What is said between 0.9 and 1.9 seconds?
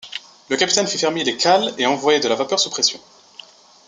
fermer les cales et